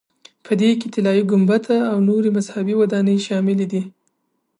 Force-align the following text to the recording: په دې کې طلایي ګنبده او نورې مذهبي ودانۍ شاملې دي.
په 0.45 0.51
دې 0.59 0.69
کې 0.79 0.87
طلایي 0.93 1.23
ګنبده 1.31 1.77
او 1.91 1.97
نورې 2.09 2.29
مذهبي 2.37 2.73
ودانۍ 2.77 3.17
شاملې 3.27 3.67
دي. 3.71 3.81